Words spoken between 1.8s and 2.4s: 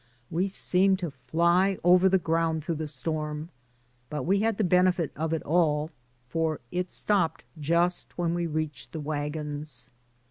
over the